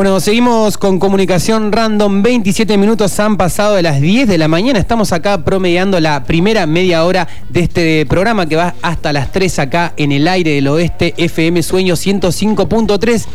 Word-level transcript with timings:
Bueno, 0.00 0.18
seguimos 0.18 0.78
con 0.78 0.98
comunicación 0.98 1.72
random. 1.72 2.22
27 2.22 2.78
minutos 2.78 3.20
han 3.20 3.36
pasado 3.36 3.74
de 3.74 3.82
las 3.82 4.00
10 4.00 4.28
de 4.28 4.38
la 4.38 4.48
mañana. 4.48 4.78
Estamos 4.78 5.12
acá 5.12 5.44
promediando 5.44 6.00
la 6.00 6.24
primera 6.24 6.64
media 6.66 7.04
hora 7.04 7.28
de 7.50 7.60
este 7.60 8.06
programa 8.06 8.46
que 8.46 8.56
va 8.56 8.72
hasta 8.80 9.12
las 9.12 9.30
3 9.30 9.58
acá 9.58 9.92
en 9.98 10.12
el 10.12 10.26
aire 10.26 10.52
del 10.52 10.68
oeste 10.68 11.12
FM 11.18 11.62
Sueño 11.62 11.96
105.3. 11.96 13.26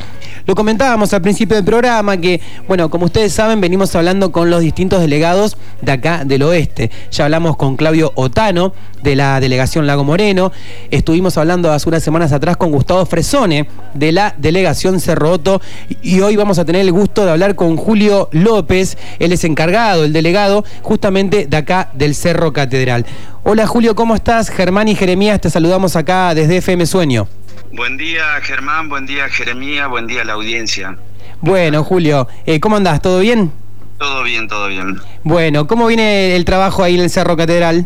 Lo 0.46 0.54
comentábamos 0.54 1.12
al 1.14 1.24
principio 1.24 1.56
del 1.56 1.66
programa 1.66 2.18
que, 2.18 2.40
bueno, 2.68 2.90
como 2.92 3.06
ustedes 3.06 3.34
saben, 3.34 3.60
venimos 3.62 3.96
hablando 3.96 4.32
con 4.32 4.52
los 4.52 4.62
distintos 4.62 5.02
delegados 5.02 5.58
de 5.82 5.92
acá 5.92 6.24
del 6.24 6.44
oeste. 6.44 6.92
Ya 7.12 7.26
hablamos 7.26 7.58
con 7.58 7.76
Claudio 7.76 8.12
Otano 8.14 8.72
de 9.02 9.16
la 9.16 9.40
delegación 9.40 9.88
Lago 9.88 10.04
Moreno. 10.04 10.52
Estuvimos 10.92 11.40
hablando 11.40 11.72
hace 11.72 11.90
unas 11.90 12.04
semanas 12.04 12.32
atrás 12.32 12.58
con 12.58 12.72
Gustavo 12.72 13.06
Fresone 13.08 13.68
de 13.96 14.12
la 14.12 14.36
delegación 14.38 15.00
Cerro 15.00 15.32
Otto. 15.32 15.62
Y 16.04 16.20
hoy 16.20 16.36
vamos 16.36 16.60
a 16.60 16.66
tener 16.66 16.82
el 16.82 16.92
gusto 16.92 17.26
de 17.26 17.32
hablar 17.32 17.56
con 17.56 17.76
Julio 17.76 18.30
López. 18.32 19.00
Él 19.18 19.32
es 19.32 19.44
encargado, 19.46 20.04
el 20.04 20.14
delegado, 20.14 20.64
justamente 20.84 21.48
de 21.48 21.58
acá 21.58 21.90
del 21.94 22.14
Cerro 22.14 22.54
Catedral. 22.54 23.04
Hola 23.44 23.66
Julio, 23.66 23.96
¿cómo 23.96 24.14
estás? 24.14 24.50
Germán 24.50 24.90
y 24.90 24.96
Jeremías, 24.96 25.42
te 25.42 25.50
saludamos 25.50 25.96
acá 25.96 26.36
desde 26.36 26.58
FM 26.58 26.86
Sueño. 26.86 27.28
Buen 27.76 27.98
día, 27.98 28.24
Germán, 28.42 28.88
buen 28.88 29.06
día, 29.06 29.28
Jeremía, 29.28 29.88
buen 29.88 30.08
día 30.08 30.24
la 30.24 30.34
audiencia. 30.34 30.98
Bueno, 31.42 31.84
Julio, 31.84 32.26
eh, 32.46 32.62
¿cómo 32.62 32.78
andás? 32.78 33.02
¿Todo 33.02 33.20
bien? 33.20 33.52
Todo 33.98 34.24
bien, 34.24 34.48
todo 34.48 34.70
bien. 34.70 34.98
Bueno, 35.24 35.68
¿cómo 35.68 35.88
viene 35.88 36.38
el 36.38 36.46
trabajo 36.46 36.84
ahí 36.84 36.96
en 36.96 37.02
el 37.02 37.10
Cerro 37.10 37.36
Catedral? 37.36 37.86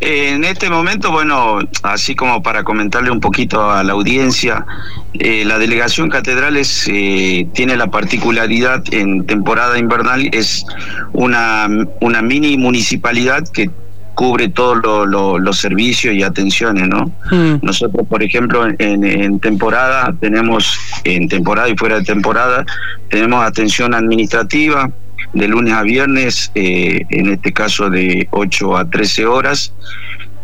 en 0.00 0.44
este 0.44 0.68
momento, 0.68 1.10
bueno, 1.10 1.60
así 1.82 2.14
como 2.14 2.42
para 2.42 2.64
comentarle 2.64 3.10
un 3.10 3.20
poquito 3.20 3.70
a 3.70 3.82
la 3.84 3.92
audiencia, 3.92 4.66
eh, 5.14 5.44
la 5.46 5.58
delegación 5.58 6.10
Catedrales 6.10 6.88
eh, 6.88 7.46
tiene 7.54 7.76
la 7.76 7.86
particularidad 7.86 8.82
en 8.92 9.24
temporada 9.24 9.78
invernal, 9.78 10.28
es 10.32 10.66
una, 11.12 11.68
una 12.00 12.22
mini 12.22 12.56
municipalidad 12.56 13.48
que 13.48 13.70
cubre 14.14 14.48
todos 14.48 15.06
los 15.40 15.58
servicios 15.58 16.14
y 16.14 16.22
atenciones, 16.22 16.88
¿no? 16.88 17.12
Hmm. 17.30 17.58
Nosotros, 17.62 18.06
por 18.08 18.22
ejemplo, 18.22 18.66
en, 18.78 19.40
temporada 19.40 20.14
tenemos, 20.20 20.78
en 21.04 21.28
temporada 21.28 21.68
y 21.68 21.76
fuera 21.76 21.98
de 21.98 22.04
temporada, 22.04 22.64
tenemos 23.08 23.44
atención 23.44 23.94
administrativa 23.94 24.90
de 25.32 25.48
lunes 25.48 25.74
a 25.74 25.82
viernes, 25.82 26.52
eh, 26.54 27.02
en 27.10 27.32
este 27.32 27.52
caso 27.52 27.90
de 27.90 28.28
8 28.30 28.76
a 28.76 28.88
13 28.88 29.26
horas, 29.26 29.72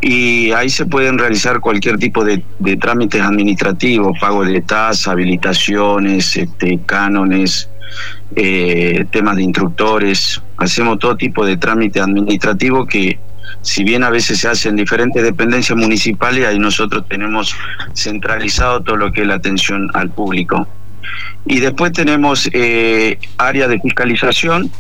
y 0.01 0.51
ahí 0.53 0.71
se 0.71 0.87
pueden 0.87 1.19
realizar 1.19 1.61
cualquier 1.61 1.99
tipo 1.99 2.25
de, 2.25 2.43
trámites 2.77 3.21
administrativos, 3.21 4.19
pago 4.19 4.45
de 4.45 4.61
tasas, 4.63 5.07
habilitaciones, 5.09 6.37
este, 6.37 6.81
cánones, 6.87 7.69
eh, 8.35 9.05
temas 9.11 9.37
de 9.37 9.43
instructores, 9.43 10.41
hacemos 10.57 10.99
todo 10.99 11.17
tipo 11.17 11.45
de 11.45 11.57
trámite 11.57 12.01
administrativo 12.01 12.87
que 12.87 13.19
si 13.63 13.85
bien 13.85 14.03
a 14.05 14.11
veces 14.11 14.41
se 14.41 14.49
hace 14.49 14.69
en 14.69 14.77
diferentes 14.77 15.23
dependencias 15.23 15.79
municipales, 15.79 16.47
ahí 16.47 16.59
nosotros 16.59 17.05
tenemos 17.09 17.55
centralizado 17.95 18.81
todo 18.83 18.97
lo 18.97 19.13
que 19.13 19.23
es 19.23 19.27
la 19.27 19.35
atención 19.35 19.91
al 19.95 20.11
público. 20.11 20.67
Y 21.47 21.61
después 21.61 21.93
tenemos 21.93 22.49
eh, 22.53 23.19
área 23.39 23.69
de 23.69 23.79
fiscalización, 23.81 24.71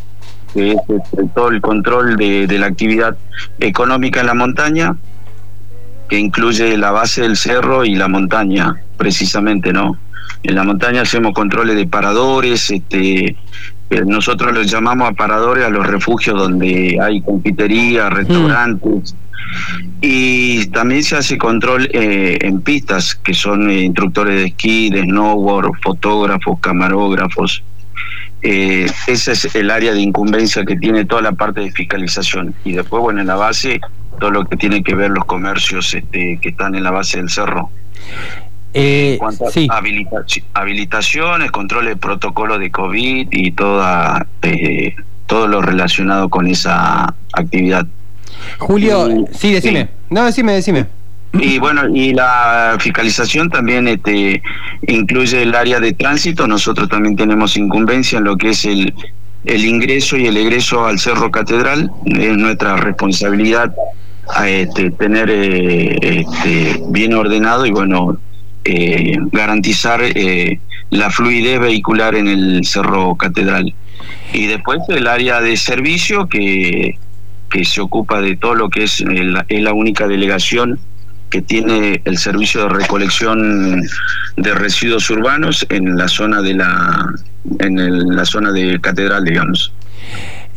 que 0.55 0.73
es 0.73 0.77
este, 0.77 1.25
todo 1.35 1.49
el 1.49 1.61
control 1.61 2.17
de, 2.17 2.47
de 2.47 2.59
la 2.59 2.67
actividad 2.67 3.17
económica 3.59 4.21
en 4.21 4.27
la 4.27 4.35
montaña, 4.35 4.97
que 6.09 6.19
incluye 6.19 6.77
la 6.77 6.91
base 6.91 7.23
del 7.23 7.37
cerro 7.37 7.85
y 7.85 7.95
la 7.95 8.09
montaña, 8.09 8.83
precisamente, 8.97 9.73
¿no? 9.73 9.97
En 10.43 10.55
la 10.55 10.65
montaña 10.65 11.03
hacemos 11.03 11.35
controles 11.35 11.77
de 11.77 11.87
paradores, 11.87 12.71
este, 12.71 13.37
nosotros 14.07 14.53
los 14.55 14.71
llamamos 14.71 15.11
aparadores 15.11 15.65
a 15.65 15.69
los 15.69 15.87
refugios 15.87 16.39
donde 16.39 16.99
hay 17.01 17.21
confitería, 17.23 18.09
restaurantes. 18.09 19.15
Y 20.01 20.67
también 20.69 21.03
se 21.03 21.17
hace 21.17 21.37
control 21.37 21.89
eh, 21.93 22.39
en 22.41 22.61
pistas, 22.61 23.17
que 23.17 23.35
son 23.35 23.69
eh, 23.69 23.83
instructores 23.83 24.37
de 24.37 24.45
esquí, 24.47 24.91
de 24.91 25.03
snowboard, 25.03 25.73
fotógrafos, 25.83 26.59
camarógrafos. 26.61 27.63
Eh, 28.43 28.87
ese 29.07 29.33
es 29.33 29.55
el 29.55 29.71
área 29.71 29.93
de 29.93 30.01
incumbencia 30.01 30.65
que 30.65 30.77
tiene 30.77 31.05
toda 31.05 31.23
la 31.23 31.33
parte 31.33 31.61
de 31.61 31.71
fiscalización. 31.73 32.55
Y 32.65 32.73
después, 32.73 33.03
bueno, 33.03 33.21
en 33.21 33.27
la 33.27 33.37
base, 33.37 33.81
todo 34.19 34.31
lo 34.31 34.45
que 34.45 34.57
tiene 34.57 34.83
que 34.83 34.95
ver 34.95 35.11
los 35.11 35.25
comercios 35.25 35.93
este, 35.93 36.39
que 36.41 36.49
están 36.51 36.75
en 36.75 36.85
la 36.85 36.91
base 36.93 37.19
del 37.19 37.29
cerro. 37.29 37.71
Eh, 38.73 39.19
sí. 39.53 39.69
habilitaciones, 40.55 41.51
control 41.51 41.87
de 41.87 41.97
protocolo 41.97 42.59
de 42.59 42.71
COVID 42.71 43.29
y 43.33 43.51
toda 43.51 44.27
eh, 44.43 44.95
todo 45.27 45.49
lo 45.49 45.61
relacionado 45.61 46.29
con 46.29 46.47
esa 46.47 47.15
actividad. 47.33 47.87
Julio, 48.59 49.27
sí, 49.33 49.53
decime. 49.53 49.89
No, 50.09 50.25
decime, 50.25 50.53
decime. 50.53 50.87
Y 51.33 51.59
bueno, 51.59 51.89
y 51.89 52.13
la 52.13 52.77
fiscalización 52.81 53.51
también 53.51 53.87
este, 53.87 54.43
incluye 54.89 55.43
el 55.43 55.55
área 55.55 55.79
de 55.79 55.93
tránsito. 55.93 56.47
Nosotros 56.47 56.89
también 56.89 57.17
tenemos 57.17 57.57
incumbencia 57.57 58.19
en 58.19 58.25
lo 58.25 58.37
que 58.37 58.51
es 58.51 58.65
el, 58.65 58.93
el 59.45 59.65
ingreso 59.65 60.17
y 60.17 60.27
el 60.27 60.37
egreso 60.37 60.85
al 60.85 60.99
Cerro 60.99 61.31
Catedral. 61.31 61.91
Es 62.07 62.37
nuestra 62.37 62.77
responsabilidad 62.77 63.73
este, 64.45 64.91
tener 64.93 65.31
eh, 65.31 65.97
este, 66.03 66.81
bien 66.89 67.15
ordenado 67.15 67.67
y 67.67 67.71
bueno, 67.71 68.19
eh, 68.65 69.17
garantizar 69.33 70.01
eh, 70.03 70.61
la 70.91 71.11
fluidez 71.11 71.61
vehicular 71.61 72.15
en 72.15 72.29
el 72.29 72.65
Cerro 72.65 73.15
Catedral. 73.17 73.75
Y 74.33 74.47
después 74.47 74.81
el 74.89 75.07
área 75.07 75.41
de 75.41 75.57
servicio 75.57 76.29
que, 76.29 76.99
que 77.51 77.65
se 77.65 77.81
ocupa 77.81 78.21
de 78.21 78.37
todo 78.37 78.55
lo 78.55 78.71
que 78.71 78.85
es, 78.85 79.01
la, 79.01 79.45
es 79.49 79.63
la 79.63 79.73
única 79.73 80.07
delegación 80.07 80.79
que 81.31 81.43
tiene 81.43 82.03
el 82.05 82.19
servicio 82.19 82.63
de 82.63 82.69
recolección 82.71 83.83
de 84.37 84.55
residuos 84.55 85.09
urbanos 85.11 85.65
en 85.71 85.97
la 85.97 86.09
zona 86.09 86.43
de 86.43 86.55
la 86.55 87.07
en 87.61 88.17
la 88.17 88.25
zona 88.25 88.51
de 88.51 88.81
catedral 88.81 89.25
digamos 89.25 89.73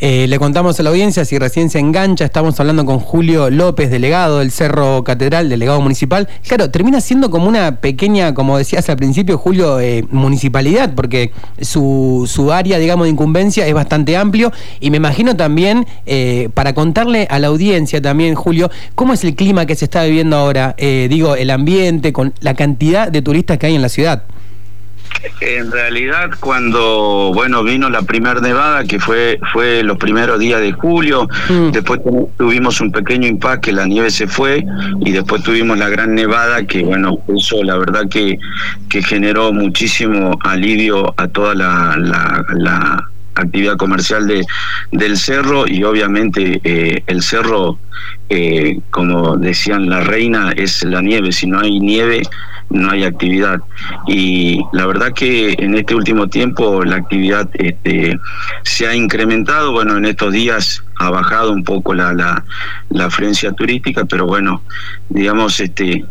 eh, 0.06 0.28
le 0.28 0.38
contamos 0.38 0.78
a 0.78 0.84
la 0.84 0.90
audiencia, 0.90 1.24
si 1.24 1.40
recién 1.40 1.70
se 1.70 1.80
engancha, 1.80 2.26
estamos 2.26 2.60
hablando 2.60 2.84
con 2.84 3.00
Julio 3.00 3.50
López, 3.50 3.90
delegado 3.90 4.40
del 4.40 4.52
Cerro 4.52 5.02
Catedral, 5.06 5.48
delegado 5.48 5.80
municipal. 5.80 6.28
Claro, 6.46 6.70
termina 6.70 7.00
siendo 7.00 7.30
como 7.30 7.48
una 7.48 7.78
pequeña, 7.78 8.34
como 8.34 8.58
decías 8.58 8.90
al 8.90 8.98
principio, 8.98 9.38
Julio, 9.38 9.80
eh, 9.80 10.06
municipalidad, 10.12 10.94
porque 10.94 11.32
su, 11.62 12.30
su 12.30 12.52
área, 12.52 12.80
digamos, 12.80 13.06
de 13.06 13.12
incumbencia 13.12 13.66
es 13.66 13.74
bastante 13.74 14.18
amplio. 14.18 14.52
Y 14.82 14.92
me 14.92 14.98
imagino 14.98 15.38
también, 15.38 15.88
eh, 16.06 16.50
para 16.54 16.74
contarle 16.74 17.26
a 17.30 17.40
la 17.40 17.48
audiencia 17.48 18.02
también, 18.02 18.36
Julio, 18.36 18.70
cómo 18.96 19.14
es 19.14 19.24
el 19.24 19.36
clima 19.36 19.66
que 19.66 19.76
se 19.76 19.86
está 19.86 20.04
viviendo 20.04 20.36
ahora, 20.36 20.76
digo, 20.78 21.38
el 21.38 21.50
ambiente, 21.50 22.12
con 22.12 22.34
la 22.42 22.56
cantidad 22.56 23.10
de 23.10 23.22
turistas 23.22 23.58
que 23.58 23.68
hay 23.68 23.76
en 23.76 23.82
la 23.82 23.88
ciudad. 23.88 24.24
En 25.40 25.72
realidad, 25.72 26.32
cuando 26.40 27.32
bueno 27.34 27.64
vino 27.64 27.90
la 27.90 28.02
primera 28.02 28.40
nevada, 28.40 28.84
que 28.84 29.00
fue 29.00 29.40
fue 29.52 29.84
los 29.84 29.98
primeros 29.98 30.40
días 30.40 30.62
de 30.62 30.72
julio, 30.72 31.28
mm. 31.50 31.72
después 31.72 32.02
tuvimos 32.38 32.82
un 32.82 32.92
pequeño 32.92 33.28
impacto, 33.28 33.72
la 33.72 33.86
nieve 33.86 34.10
se 34.10 34.28
fue, 34.28 34.66
y 35.02 35.12
después 35.12 35.44
tuvimos 35.44 35.78
la 35.78 35.90
gran 35.90 36.16
nevada, 36.16 36.66
que 36.66 36.84
bueno, 36.84 37.20
eso 37.36 37.64
la 37.64 37.78
verdad 37.78 38.08
que, 38.10 38.38
que 38.90 39.02
generó 39.02 39.54
muchísimo 39.54 40.38
alivio 40.44 41.14
a 41.18 41.28
toda 41.28 41.56
la, 41.56 41.96
la, 41.98 43.10
actividad 43.36 43.78
comercial 43.78 44.28
de, 44.28 44.46
del 44.92 45.18
cerro 45.18 45.68
y 45.68 45.84
obviamente 45.84 46.62
eh, 46.64 47.04
el 47.08 47.24
cerro, 47.24 47.80
eh, 48.30 48.80
como 48.92 49.38
decían 49.38 49.90
la 49.90 50.02
reina, 50.02 50.52
es 50.56 50.84
la 50.84 51.02
nieve, 51.02 51.32
si 51.32 51.48
no 51.48 51.60
hay 51.60 51.80
nieve 51.80 52.22
no 52.74 52.92
hay 52.92 53.06
actividad. 53.06 53.62
Y 54.08 54.60
la 54.74 54.86
verdad 54.86 55.14
que 55.14 55.56
en 55.60 55.76
este 55.76 55.96
último 55.96 56.28
tiempo 56.28 56.84
la 56.84 56.98
actividad 56.98 57.50
este, 57.54 58.20
se 58.64 58.88
ha 58.88 58.96
incrementado, 58.96 59.72
bueno, 59.72 59.98
en 59.98 60.06
estos 60.06 60.34
días 60.34 60.84
ha 60.98 61.10
bajado 61.10 61.52
un 61.52 61.64
poco 61.64 61.94
la, 61.94 62.14
la, 62.14 62.44
la 62.90 63.06
afluencia 63.06 63.52
turística, 63.54 64.06
pero 64.06 64.26
bueno, 64.26 64.62
digamos, 65.10 65.60
este, 65.60 66.06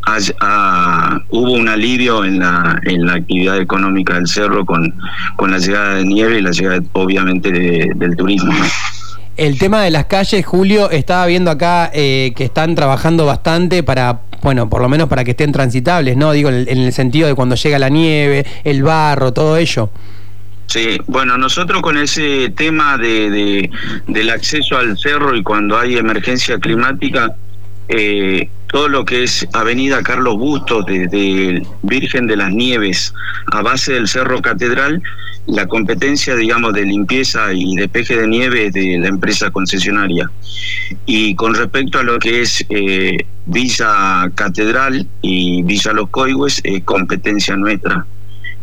hubo 1.30 1.52
un 1.52 1.68
alivio 1.68 2.24
en 2.24 2.38
la, 2.38 2.80
en 2.84 3.06
la 3.06 3.14
actividad 3.14 3.58
económica 3.58 4.14
del 4.14 4.26
cerro 4.26 4.64
con, 4.64 4.94
con 5.36 5.50
la 5.50 5.58
llegada 5.58 5.94
de 5.96 6.04
nieve 6.04 6.38
y 6.38 6.42
la 6.42 6.50
llegada 6.50 6.80
obviamente 6.92 7.50
del 7.94 8.16
turismo. 8.16 8.52
El 9.36 9.58
tema 9.58 9.82
de 9.82 9.90
las 9.90 10.06
calles, 10.06 10.44
Julio, 10.44 10.90
estaba 10.90 11.26
viendo 11.26 11.50
acá 11.50 11.90
eh, 11.94 12.32
que 12.36 12.44
están 12.44 12.74
trabajando 12.74 13.24
bastante 13.24 13.82
para 13.82 14.20
bueno, 14.42 14.68
por 14.68 14.82
lo 14.82 14.88
menos 14.88 15.08
para 15.08 15.24
que 15.24 15.30
estén 15.30 15.52
transitables, 15.52 16.16
¿no? 16.16 16.32
Digo, 16.32 16.50
en 16.50 16.66
el 16.66 16.92
sentido 16.92 17.28
de 17.28 17.34
cuando 17.34 17.54
llega 17.54 17.78
la 17.78 17.88
nieve, 17.88 18.44
el 18.64 18.82
barro, 18.82 19.32
todo 19.32 19.56
ello. 19.56 19.90
Sí, 20.66 20.98
bueno, 21.06 21.38
nosotros 21.38 21.80
con 21.82 21.96
ese 21.96 22.50
tema 22.50 22.96
de, 22.98 23.70
del 24.08 24.30
acceso 24.30 24.76
al 24.76 24.98
cerro 24.98 25.36
y 25.36 25.42
cuando 25.42 25.78
hay 25.78 25.96
emergencia 25.96 26.58
climática, 26.58 27.36
eh, 27.88 28.48
todo 28.68 28.88
lo 28.88 29.04
que 29.04 29.24
es 29.24 29.46
Avenida 29.52 30.02
Carlos 30.02 30.36
Bustos, 30.36 30.86
desde 30.86 31.62
Virgen 31.82 32.26
de 32.26 32.36
las 32.36 32.52
Nieves 32.52 33.12
a 33.52 33.62
base 33.62 33.92
del 33.92 34.08
Cerro 34.08 34.40
Catedral, 34.40 35.02
la 35.46 35.66
competencia, 35.66 36.36
digamos, 36.36 36.72
de 36.72 36.84
limpieza 36.84 37.52
y 37.52 37.74
de 37.74 37.88
peje 37.88 38.16
de 38.16 38.28
nieve 38.28 38.70
de 38.70 38.98
la 38.98 39.08
empresa 39.08 39.50
concesionaria. 39.50 40.30
Y 41.06 41.34
con 41.34 41.54
respecto 41.54 41.98
a 41.98 42.02
lo 42.02 42.18
que 42.18 42.42
es 42.42 42.64
eh, 42.68 43.16
Villa 43.46 44.30
Catedral 44.34 45.06
y 45.20 45.62
Villa 45.64 45.92
Los 45.92 46.10
Coigües, 46.10 46.60
es 46.62 46.84
competencia 46.84 47.56
nuestra. 47.56 48.06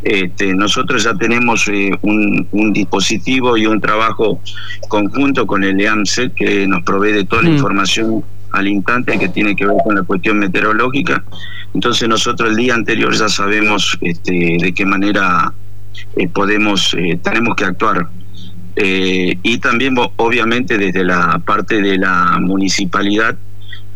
Este, 0.02 0.54
nosotros 0.54 1.04
ya 1.04 1.14
tenemos 1.14 1.68
eh, 1.68 1.90
un, 2.00 2.72
dispositivo 2.72 3.58
y 3.58 3.66
un 3.66 3.80
trabajo 3.80 4.40
conjunto 4.88 5.46
con 5.46 5.62
el 5.62 5.78
EAMSE 5.78 6.32
que 6.32 6.66
nos 6.66 6.82
provee 6.84 7.12
de 7.12 7.24
toda 7.24 7.42
la 7.42 7.50
mm. 7.50 7.54
información 7.54 8.24
al 8.52 8.66
instante 8.66 9.18
que 9.18 9.28
tiene 9.28 9.54
que 9.54 9.66
ver 9.66 9.76
con 9.84 9.96
la 9.96 10.02
cuestión 10.02 10.38
meteorológica. 10.38 11.22
Entonces 11.74 12.08
nosotros 12.08 12.50
el 12.50 12.56
día 12.56 12.74
anterior 12.74 13.14
ya 13.14 13.28
sabemos 13.28 13.98
este, 14.00 14.56
de 14.60 14.72
qué 14.72 14.86
manera 14.86 15.52
eh, 16.16 16.28
podemos, 16.28 16.94
eh, 16.94 17.18
tenemos 17.22 17.54
que 17.56 17.64
actuar. 17.64 18.06
Eh, 18.76 19.36
y 19.42 19.58
también 19.58 19.96
obviamente 20.16 20.78
desde 20.78 21.04
la 21.04 21.40
parte 21.44 21.82
de 21.82 21.98
la 21.98 22.38
municipalidad 22.40 23.36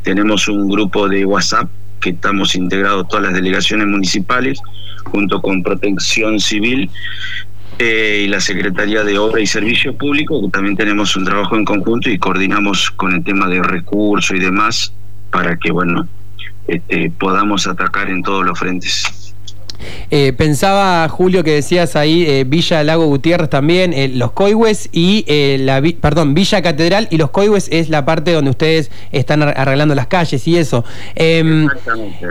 tenemos 0.03 0.49
un 0.49 0.69
grupo 0.69 1.09
de 1.09 1.25
WhatsApp 1.25 1.71
que 2.01 2.11
estamos 2.11 2.55
integrados 2.55 3.09
todas 3.09 3.25
las 3.27 3.35
delegaciones 3.35 3.87
municipales 3.87 4.61
junto 5.05 5.41
con 5.41 5.63
Protección 5.63 6.41
Civil 6.41 6.91
y 7.79 8.27
la 8.27 8.41
Secretaría 8.41 9.05
de 9.05 9.19
Obra 9.19 9.41
y 9.41 9.47
Servicios 9.47 9.95
Públicos, 9.97 10.41
que 10.45 10.51
también 10.51 10.77
tenemos 10.77 11.17
un 11.17 11.25
trabajo 11.25 11.57
en 11.57 11.65
conjunto 11.65 12.11
y 12.11 12.19
coordinamos 12.19 12.91
con 12.91 13.15
el 13.15 13.25
tema 13.25 13.49
de 13.49 13.63
recursos 13.63 14.37
y 14.37 14.41
demás 14.41 14.93
para 15.31 15.57
que, 15.57 15.73
bueno, 15.73 16.07
este, 16.69 17.11
podamos 17.19 17.67
atacar 17.67 18.11
en 18.11 18.23
todos 18.23 18.45
los 18.45 18.59
frentes. 18.59 19.24
Eh, 20.11 20.33
pensaba, 20.37 21.09
Julio, 21.09 21.45
que 21.45 21.53
decías 21.53 21.97
ahí 21.97 22.25
eh, 22.27 22.45
Villa 22.47 22.83
Lago 22.85 23.07
Gutiérrez 23.07 23.51
también, 23.51 23.93
eh, 23.93 24.09
los 24.09 24.33
Coihues 24.33 24.89
y 24.93 25.25
la, 25.59 25.83
perdón, 26.01 26.35
Villa 26.35 26.63
Catedral 26.63 27.09
y 27.11 27.17
los 27.17 27.31
Coihues 27.31 27.69
es 27.71 27.89
la 27.89 28.05
parte 28.05 28.33
donde 28.33 28.51
ustedes 28.51 28.91
están 29.13 29.43
arreglando 29.43 29.95
las 29.95 30.07
calles 30.07 30.47
y 30.47 30.57
eso. 30.57 30.85
Em, 31.15 31.65
Exactamente. 31.65 32.27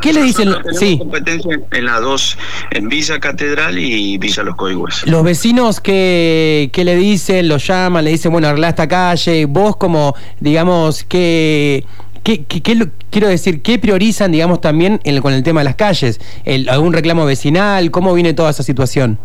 ¿qué, 0.00 0.12
le 0.12 0.22
dicen? 0.22 0.54
Sí. 0.72 0.98
competencia 0.98 1.58
en 1.72 1.84
las 1.84 2.00
dos, 2.00 2.38
en 2.70 2.88
Villa 2.88 3.18
Catedral 3.18 3.78
y 3.78 4.18
Villa 4.18 4.42
Los 4.42 4.56
Coihues. 4.56 5.06
Los 5.06 5.24
vecinos 5.24 5.80
que, 5.80 6.70
le 6.74 6.96
dicen, 6.96 7.48
lo 7.48 7.56
llaman, 7.56 8.04
le 8.04 8.10
dicen, 8.10 8.32
bueno, 8.32 8.48
arregla 8.48 8.70
esta 8.70 8.88
calle, 8.88 9.46
vos 9.46 9.76
como, 9.76 10.14
digamos, 10.40 11.04
que 11.04 11.84
¿Qué, 12.22 12.44
quiero 12.44 13.28
decir, 13.28 13.62
qué 13.62 13.78
priorizan, 13.78 14.32
digamos, 14.32 14.60
también 14.60 15.00
con 15.22 15.32
el 15.32 15.42
tema 15.42 15.60
de 15.60 15.64
las 15.64 15.76
calles? 15.76 16.20
¿Algún 16.68 16.92
reclamo 16.92 17.24
vecinal? 17.24 17.90
¿Cómo 17.90 18.14
viene 18.14 18.34
toda 18.34 18.50
esa 18.50 18.62
situación? 18.62 19.18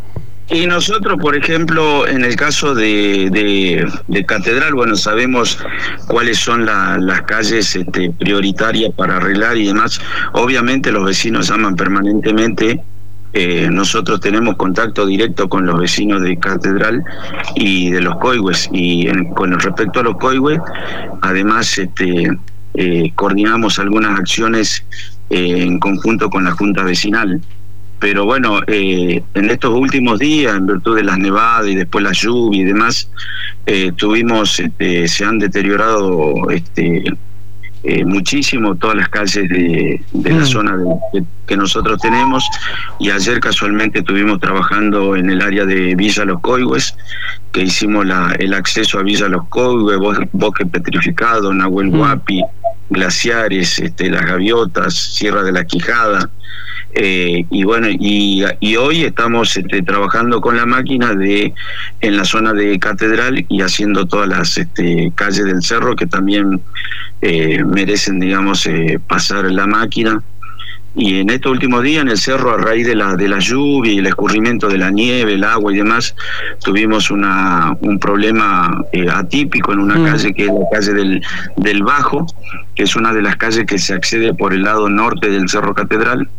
Y 0.49 0.67
nosotros, 0.67 1.17
por 1.19 1.35
ejemplo, 1.35 2.07
en 2.07 2.23
el 2.23 2.35
caso 2.35 2.75
de, 2.75 3.83
Catedral, 4.27 4.75
bueno, 4.75 4.95
sabemos 4.95 5.57
cuáles 6.07 6.37
son 6.37 6.65
las 6.65 7.21
calles 7.23 7.75
este, 7.75 8.11
prioritarias 8.11 8.93
para 8.93 9.17
arreglar 9.17 9.57
y 9.57 9.67
demás. 9.67 9.99
Obviamente 10.33 10.91
los 10.91 11.05
vecinos 11.05 11.47
llaman 11.47 11.75
permanentemente. 11.75 12.79
Eh, 13.33 13.69
nosotros 13.71 14.21
tenemos 14.21 14.55
contacto 14.55 15.05
directo 15.07 15.49
con 15.49 15.65
los 15.65 15.79
vecinos 15.79 16.21
de 16.21 16.37
Catedral 16.37 17.03
y 17.55 17.89
de 17.89 18.01
los 18.01 18.15
Coihues. 18.17 18.69
Y 18.71 19.07
con 19.33 19.59
respecto 19.59 20.01
a 20.01 20.03
los 20.03 20.17
Coihues, 20.17 20.59
además, 21.21 21.75
este 21.77 22.29
eh, 22.77 23.11
coordinamos 23.15 23.79
algunas 23.79 24.19
acciones 24.19 24.83
eh, 25.29 25.63
en 25.63 25.79
conjunto 25.79 26.29
con 26.29 26.43
la 26.43 26.51
Junta 26.51 26.83
Vecinal. 26.83 27.41
Pero 27.99 28.25
bueno, 28.25 28.59
eh, 28.67 29.23
en 29.33 29.49
estos 29.49 29.73
últimos 29.73 30.19
días, 30.19 30.55
en 30.57 30.67
virtud 30.67 30.97
de 30.97 31.03
las 31.03 31.17
nevadas 31.17 31.67
y 31.67 31.75
después 31.75 32.03
la 32.03 32.11
lluvia 32.11 32.61
y 32.61 32.65
demás, 32.65 33.09
tuvimos, 33.95 34.59
este, 34.59 35.07
se 35.07 35.25
han 35.25 35.39
deteriorado 35.39 36.49
este, 36.51 37.03
muchísimo 38.05 38.75
todas 38.75 38.97
las 38.97 39.09
calles 39.09 39.49
de, 39.49 40.01
la 40.13 40.41
mm. 40.41 40.45
zona 40.45 40.77
que 41.47 41.57
nosotros 41.57 41.99
tenemos 41.99 42.47
y 42.99 43.09
ayer 43.09 43.39
casualmente 43.39 43.99
estuvimos 43.99 44.39
trabajando 44.39 45.15
en 45.15 45.31
el 45.31 45.41
área 45.41 45.65
de 45.65 45.95
Villa 45.95 46.25
Los 46.25 46.41
Coihues, 46.41 46.95
que 47.51 47.63
hicimos 47.63 48.05
la, 48.05 48.35
el 48.37 48.53
acceso 48.53 48.99
a 48.99 49.03
Villa 49.03 49.29
Los 49.29 49.47
Coihues, 49.47 49.97
Bosque 50.31 50.65
Petrificado, 50.67 51.51
Nahuel 51.53 51.87
mm. 51.87 51.97
Glaciares, 52.89 53.79
este, 53.79 54.09
las 54.09 54.25
gaviotas, 54.25 54.93
Sierra 54.93 55.43
de 55.43 55.51
la 55.51 55.65
Quijada. 55.65 56.29
Eh, 56.97 57.45
y 57.51 57.63
bueno, 57.65 57.87
y, 57.89 58.43
hoy 58.77 59.03
estamos 59.03 59.57
este, 59.57 59.81
trabajando 59.81 60.39
con 60.39 60.55
la 60.55 60.65
máquina 60.65 61.13
de 61.13 61.53
en 61.99 62.15
la 62.15 62.23
zona 62.23 62.53
de 62.53 62.79
Catedral 62.79 63.45
y 63.49 63.61
haciendo 63.61 64.05
todas 64.05 64.29
las 64.29 64.57
este, 64.57 65.11
calles 65.13 65.43
del 65.43 65.61
cerro 65.61 65.97
que 65.97 66.07
también 66.07 66.61
eh, 67.21 67.63
merecen, 67.65 68.21
digamos, 68.21 68.65
eh, 68.65 68.99
pasar 69.05 69.51
la 69.51 69.67
máquina. 69.67 70.23
Y 70.95 71.19
en 71.19 71.29
estos 71.29 71.51
últimos 71.51 71.83
días 71.83 72.03
en 72.03 72.09
el 72.09 72.17
cerro, 72.17 72.53
a 72.53 72.57
raíz 72.57 72.87
de 72.87 72.95
la, 72.95 73.15
de 73.15 73.27
la 73.27 73.39
lluvia 73.39 73.91
y 73.91 73.97
el 73.97 74.07
escurrimiento 74.07 74.69
de 74.69 74.77
la 74.77 74.91
nieve, 74.91 75.33
el 75.33 75.43
agua 75.43 75.73
y 75.73 75.77
demás, 75.77 76.15
tuvimos 76.63 77.11
una, 77.11 77.75
un 77.81 77.99
problema 77.99 78.81
eh, 78.93 79.07
atípico 79.09 79.73
en 79.73 79.79
una 79.79 79.95
mm. 79.95 80.05
calle 80.05 80.33
que 80.33 80.43
es 80.43 80.49
la 80.49 80.69
calle 80.71 80.93
del, 80.93 81.21
del 81.57 81.83
Bajo, 81.83 82.25
que 82.75 82.83
es 82.83 82.95
una 82.95 83.13
de 83.13 83.21
las 83.21 83.35
calles 83.35 83.65
que 83.65 83.77
se 83.77 83.93
accede 83.93 84.33
por 84.33 84.53
el 84.53 84.63
lado 84.63 84.89
norte 84.89 85.29
del 85.29 85.49
Cerro 85.49 85.73
Catedral 85.73 86.29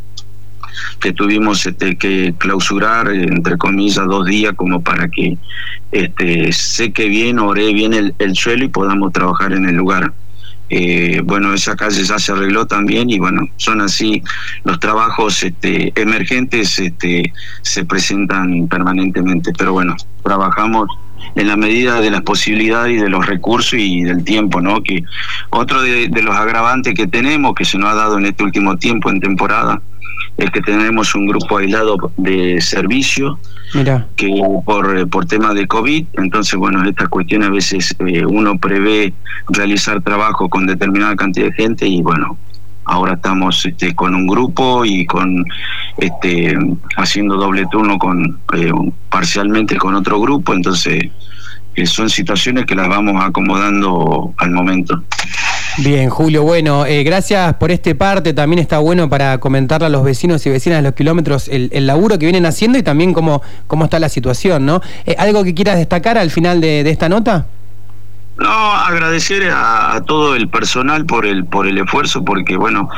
que 1.00 1.12
tuvimos 1.12 1.64
este, 1.66 1.96
que 1.96 2.34
clausurar, 2.38 3.08
entre 3.08 3.56
comillas, 3.56 4.06
dos 4.06 4.26
días 4.26 4.54
como 4.56 4.82
para 4.82 5.08
que 5.08 5.36
este, 5.92 6.52
seque 6.52 7.08
bien, 7.08 7.38
ore 7.38 7.72
bien 7.72 7.94
el, 7.94 8.14
el 8.18 8.34
suelo 8.34 8.64
y 8.64 8.68
podamos 8.68 9.12
trabajar 9.12 9.52
en 9.52 9.66
el 9.66 9.76
lugar. 9.76 10.12
Eh, 10.68 11.20
bueno, 11.24 11.54
esa 11.54 11.76
calle 11.76 12.02
ya 12.02 12.18
se 12.18 12.32
arregló 12.32 12.66
también 12.66 13.08
y 13.08 13.18
bueno, 13.18 13.48
son 13.56 13.80
así 13.80 14.22
los 14.64 14.80
trabajos 14.80 15.42
este, 15.44 15.92
emergentes 15.94 16.78
este, 16.80 17.32
se 17.62 17.84
presentan 17.84 18.66
permanentemente, 18.66 19.52
pero 19.56 19.72
bueno, 19.72 19.94
trabajamos 20.24 20.88
en 21.36 21.48
la 21.48 21.56
medida 21.56 22.00
de 22.00 22.10
las 22.10 22.22
posibilidades 22.22 22.98
y 22.98 23.00
de 23.00 23.08
los 23.08 23.26
recursos 23.26 23.74
y 23.74 24.02
del 24.02 24.24
tiempo, 24.24 24.60
¿no? 24.60 24.82
Que 24.82 25.02
otro 25.50 25.82
de, 25.82 26.08
de 26.08 26.22
los 26.22 26.34
agravantes 26.34 26.94
que 26.94 27.06
tenemos, 27.06 27.54
que 27.54 27.64
se 27.64 27.78
nos 27.78 27.90
ha 27.90 27.94
dado 27.94 28.18
en 28.18 28.26
este 28.26 28.42
último 28.42 28.76
tiempo 28.76 29.10
en 29.10 29.20
temporada, 29.20 29.80
es 30.36 30.50
que 30.50 30.60
tenemos 30.60 31.14
un 31.14 31.26
grupo 31.26 31.58
aislado 31.58 31.96
de 32.16 32.60
servicio 32.60 33.38
que 34.16 34.42
por, 34.64 35.08
por 35.08 35.26
tema 35.26 35.54
de 35.54 35.66
COVID, 35.66 36.06
entonces 36.14 36.58
bueno, 36.58 36.86
estas 36.88 37.08
cuestiones 37.08 37.48
a 37.48 37.52
veces 37.52 37.96
eh, 38.00 38.24
uno 38.24 38.58
prevé 38.58 39.12
realizar 39.48 40.02
trabajo 40.02 40.48
con 40.48 40.66
determinada 40.66 41.16
cantidad 41.16 41.46
de 41.46 41.52
gente 41.52 41.86
y 41.86 42.02
bueno, 42.02 42.36
ahora 42.84 43.14
estamos 43.14 43.64
este, 43.66 43.94
con 43.94 44.14
un 44.14 44.26
grupo 44.26 44.84
y 44.84 45.06
con 45.06 45.44
este 45.98 46.56
haciendo 46.96 47.36
doble 47.36 47.66
turno 47.70 47.98
con 47.98 48.38
eh, 48.54 48.72
parcialmente 49.10 49.76
con 49.76 49.94
otro 49.94 50.20
grupo, 50.20 50.54
entonces 50.54 51.10
eh, 51.74 51.86
son 51.86 52.08
situaciones 52.08 52.64
que 52.64 52.74
las 52.74 52.88
vamos 52.88 53.22
acomodando 53.22 54.34
al 54.38 54.50
momento. 54.50 55.02
Bien, 55.78 56.08
Julio, 56.08 56.42
bueno, 56.42 56.86
eh, 56.86 57.02
gracias 57.04 57.54
por 57.56 57.70
este 57.70 57.94
parte. 57.94 58.32
También 58.32 58.60
está 58.60 58.78
bueno 58.78 59.10
para 59.10 59.38
comentarle 59.38 59.86
a 59.86 59.90
los 59.90 60.04
vecinos 60.04 60.46
y 60.46 60.50
vecinas 60.50 60.78
de 60.78 60.82
los 60.82 60.94
kilómetros 60.94 61.48
el, 61.48 61.86
laburo 61.86 62.18
que 62.18 62.24
vienen 62.24 62.46
haciendo 62.46 62.78
y 62.78 62.82
también 62.82 63.12
cómo, 63.12 63.42
cómo 63.66 63.84
está 63.84 63.98
la 63.98 64.08
situación, 64.08 64.64
¿no? 64.64 64.80
Eh, 65.04 65.14
¿Algo 65.18 65.44
que 65.44 65.54
quieras 65.54 65.76
destacar 65.76 66.16
al 66.16 66.30
final 66.30 66.62
de 66.62 66.88
esta 66.88 67.10
nota? 67.10 67.46
No, 68.38 68.50
agradecer 68.50 69.50
a, 69.50 70.02
todo 70.06 70.36
el 70.36 70.48
personal 70.48 71.06
por 71.06 71.24
el 71.24 71.46
por 71.46 71.66
el 71.66 71.78
esfuerzo, 71.78 72.22
porque 72.22 72.56
bueno, 72.56 72.90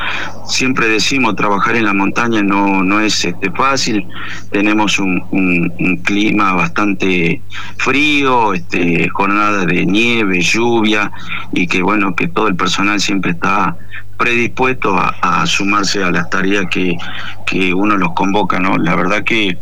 siempre 0.45 0.87
decimos 0.87 1.37
trabajar 1.37 1.77
en 1.77 1.85
la 1.85 1.93
montaña 1.93 2.41
no 2.41 2.83
no 2.83 2.99
es 2.99 3.23
este 3.23 3.49
fácil. 3.51 4.05
Tenemos 4.51 4.99
un, 4.99 5.23
un, 5.31 5.97
clima 6.03 6.53
bastante 6.53 7.41
frío, 7.77 8.53
este 8.53 9.07
jornada 9.09 9.65
de 9.65 9.85
nieve, 9.85 10.41
lluvia 10.41 11.11
y 11.53 11.67
que 11.67 11.81
bueno 11.81 12.15
que 12.15 12.27
todo 12.27 12.49
el 12.49 12.55
personal 12.55 12.99
siempre 12.99 13.31
está 13.31 13.77
predispuesto 14.17 14.97
a, 14.99 15.45
sumarse 15.47 16.03
a 16.03 16.11
las 16.11 16.29
tareas 16.29 16.65
que, 16.69 16.97
que 17.45 17.73
uno 17.73 17.95
los 17.95 18.11
convoca, 18.11 18.59
¿no? 18.59 18.77
La 18.77 18.93
verdad 18.95 19.23
que 19.23 19.57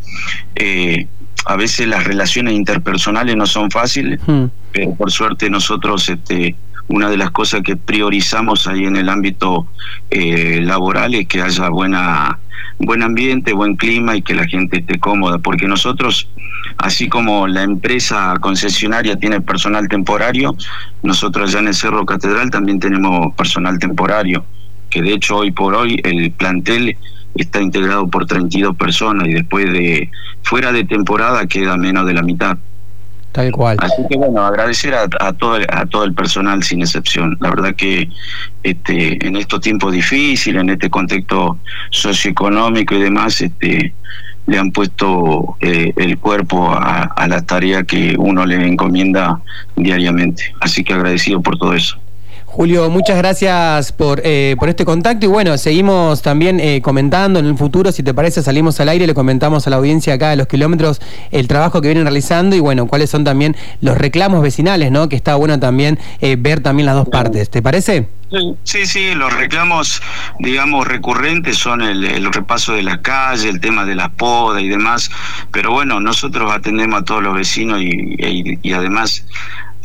eh, 0.56 1.08
a 1.46 1.56
veces 1.56 1.88
las 1.88 2.04
relaciones 2.04 2.56
interpersonales 2.56 3.38
no 3.38 3.46
son 3.46 3.70
fáciles, 3.70 4.20
hmm. 4.26 4.46
Por 4.98 5.12
suerte 5.12 5.50
nosotros, 5.50 6.10
este, 6.10 6.56
una 6.88 7.10
de 7.10 7.18
las 7.18 7.32
cosas 7.32 7.62
que 7.64 7.76
priorizamos 7.76 8.68
ahí 8.68 8.86
en 8.86 8.96
el 8.96 9.10
ámbito 9.10 9.68
eh, 10.10 10.62
laboral 10.62 11.16
es 11.16 11.28
que 11.28 11.42
haya 11.42 11.70
buena 11.70 12.40
buen 12.80 13.02
ambiente, 13.02 13.54
buen 13.54 13.76
clima 13.76 14.16
y 14.16 14.22
que 14.22 14.36
la 14.36 14.46
gente 14.46 14.80
esté 14.80 15.00
cómoda, 15.00 15.40
porque 15.40 15.68
nosotros, 15.68 16.30
así 16.78 17.10
como 17.10 17.48
la 17.48 17.64
empresa 17.64 18.36
concesionaria 18.40 19.16
tiene 19.18 19.42
personal 19.42 19.88
temporario, 19.88 20.56
nosotros 21.04 21.50
allá 21.50 21.60
en 21.60 21.68
el 21.70 21.74
Cerro 21.74 22.06
Catedral 22.06 22.50
también 22.52 22.80
tenemos 22.80 23.34
personal 23.36 23.80
temporario, 23.80 24.46
que 24.90 25.02
de 25.02 25.14
hecho 25.14 25.38
hoy 25.38 25.52
por 25.52 25.76
hoy 25.76 26.00
el 26.04 26.32
plantel 26.32 26.98
está 27.36 27.62
integrado 27.62 28.08
por 28.08 28.26
32 28.26 28.76
personas 28.76 29.28
y 29.28 29.34
después 29.34 29.72
de 29.72 30.10
fuera 30.44 30.72
de 30.72 30.84
temporada 30.86 31.46
queda 31.48 31.78
menos 31.78 32.06
de 32.06 32.14
la 32.14 32.22
mitad. 32.22 32.58
Así 33.84 34.02
que 34.10 34.18
bueno, 34.18 34.46
agradecer 34.46 34.94
a, 34.96 35.08
todo, 35.34 35.58
a 35.70 35.86
todo 35.86 36.04
el 36.04 36.14
personal 36.14 36.64
sin 36.64 36.82
excepción. 36.82 37.38
La 37.40 37.50
verdad 37.50 37.76
que 37.76 38.10
este, 38.64 39.26
en 39.26 39.36
estos 39.36 39.62
tiempos 39.62 39.94
difíciles, 39.94 40.62
en 40.62 40.70
este 40.70 40.90
contexto 40.90 41.58
socioeconómico 41.92 42.96
y 42.96 43.02
demás, 43.02 43.42
este, 43.42 43.94
le 44.48 44.58
han 44.58 44.72
puesto 44.72 45.58
eh, 45.60 45.94
el 45.98 46.18
cuerpo 46.18 46.72
a, 46.72 47.04
a 47.04 47.28
la 47.28 47.42
tarea 47.42 47.84
que 47.84 48.16
uno 48.18 48.46
le 48.46 48.56
encomienda 48.66 49.40
diariamente. 49.76 50.56
Así 50.62 50.84
que 50.84 50.94
agradecido 50.94 51.42
por 51.42 51.58
todo 51.58 51.74
eso. 51.74 52.00
Julio, 52.58 52.90
muchas 52.90 53.18
gracias 53.18 53.92
por, 53.92 54.20
eh, 54.24 54.56
por 54.58 54.68
este 54.68 54.84
contacto 54.84 55.28
y 55.28 55.30
bueno, 55.30 55.56
seguimos 55.60 56.24
también 56.24 56.60
eh, 56.60 56.82
comentando 56.82 57.38
en 57.38 57.46
el 57.46 57.56
futuro, 57.56 57.92
si 57.92 58.02
te 58.02 58.16
parece, 58.16 58.42
salimos 58.42 58.80
al 58.80 58.90
aire, 58.90 59.06
le 59.06 59.14
comentamos 59.14 59.68
a 59.68 59.70
la 59.70 59.76
audiencia 59.76 60.16
acá 60.16 60.32
de 60.32 60.38
los 60.38 60.48
kilómetros 60.48 61.00
el 61.30 61.48
trabajo 61.48 61.82
que 61.82 61.90
vienen 61.90 62.06
realizando 62.06 62.56
y 62.56 62.60
bueno, 62.60 62.88
cuáles 62.88 63.12
son 63.12 63.24
también 63.24 63.56
los 63.80 63.96
reclamos 63.96 64.42
vecinales, 64.42 64.90
¿no? 64.92 65.08
Que 65.08 65.16
está 65.16 65.36
bueno 65.36 65.60
también 65.60 66.00
eh, 66.20 66.36
ver 66.36 66.62
también 66.62 66.88
las 66.88 66.96
dos 66.96 67.08
partes, 67.10 67.52
¿te 67.52 67.62
parece? 67.62 68.08
Sí, 68.64 68.88
sí, 68.88 69.14
los 69.14 69.32
reclamos, 69.36 70.02
digamos, 70.40 70.88
recurrentes 70.88 71.58
son 71.58 71.84
el, 71.84 72.34
repaso 72.34 72.74
de 72.74 72.82
la 72.82 73.04
calle, 73.04 73.50
el 73.50 73.60
tema 73.62 73.86
de 73.86 73.94
la 73.94 74.10
poda 74.10 74.60
y 74.62 74.68
demás, 74.68 75.12
pero 75.52 75.72
bueno, 75.74 76.00
nosotros 76.00 76.52
atendemos 76.52 77.02
a 77.02 77.06
todos 77.06 77.22
los 77.22 77.36
vecinos 77.36 77.80
y, 77.84 78.58
y 78.64 78.74
además 78.74 79.24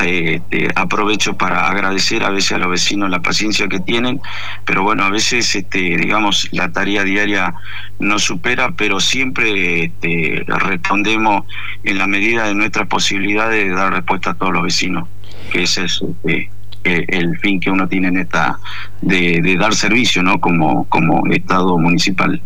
este, 0.04 0.68
aprovecho 0.74 1.36
para 1.36 1.68
agradecer 1.68 2.24
a 2.24 2.30
veces 2.30 2.52
a 2.52 2.58
los 2.58 2.70
vecinos 2.70 3.10
la 3.10 3.20
paciencia 3.20 3.68
que 3.68 3.80
tienen, 3.80 4.20
pero 4.64 4.82
bueno, 4.82 5.04
a 5.04 5.10
veces, 5.10 5.54
este, 5.54 5.78
digamos, 5.78 6.48
la 6.52 6.70
tarea 6.72 7.04
diaria 7.04 7.54
no 7.98 8.18
supera, 8.18 8.72
pero 8.76 9.00
siempre 9.00 9.84
este, 9.84 10.44
respondemos 10.46 11.46
en 11.84 11.98
la 11.98 12.06
medida 12.06 12.46
de 12.46 12.54
nuestras 12.54 12.88
posibilidades 12.88 13.64
de 13.64 13.74
dar 13.74 13.92
respuesta 13.92 14.30
a 14.30 14.34
todos 14.34 14.52
los 14.52 14.62
vecinos, 14.62 15.08
que 15.50 15.62
ese 15.62 15.84
es 15.84 16.02
este, 16.24 16.50
el 16.84 17.38
fin 17.38 17.60
que 17.60 17.70
uno 17.70 17.88
tiene 17.88 18.08
en 18.08 18.18
esta 18.18 18.58
de, 19.00 19.40
de 19.42 19.56
dar 19.56 19.74
servicio, 19.74 20.22
¿no? 20.22 20.40
Como, 20.40 20.84
como 20.88 21.26
Estado 21.32 21.78
municipal. 21.78 22.40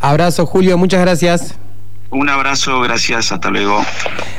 Abrazo, 0.00 0.46
Julio, 0.46 0.78
muchas 0.78 1.00
gracias. 1.00 1.58
Un 2.12 2.28
abrazo, 2.28 2.78
gracias, 2.82 3.32
hasta 3.32 3.48
luego. 3.48 3.82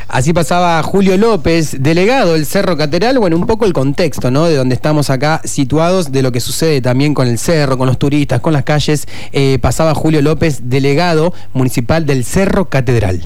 Así 0.08 0.32
pasaba 0.32 0.84
Julio 0.84 1.18
López, 1.18 1.78
delegado 1.80 2.34
del 2.34 2.46
Cerro 2.46 2.78
Cateral, 2.78 3.18
bueno, 3.18 3.36
un 3.36 3.48
poco 3.48 3.66
el 3.66 3.74
contexto, 3.74 4.30
¿no? 4.30 4.46
De 4.46 4.56
donde 4.56 4.76
estamos 4.76 5.10
acá 5.10 5.42
situados, 5.44 6.12
de 6.12 6.22
lo 6.22 6.32
que 6.32 6.40
sucede 6.40 6.82
también 6.82 7.16
con 7.16 7.28
el 7.28 7.40
cerro, 7.40 7.80
con 7.80 7.88
los 7.88 7.98
turistas, 7.98 8.40
con 8.42 8.54
las 8.54 8.64
calles. 8.64 9.08
Eh, 9.32 9.58
pasaba 9.60 9.96
Julio 9.96 10.22
López, 10.22 10.70
delegado 10.70 11.34
municipal 11.54 12.06
del 12.06 12.26
Cerro 12.26 12.66
Catedral. 12.66 13.22